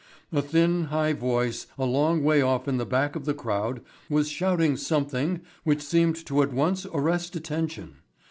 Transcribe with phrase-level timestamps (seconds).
[0.31, 4.29] A thin high voice a long way off in the back of the crowd was
[4.29, 7.97] shouting something which seemed to at once arrest attention.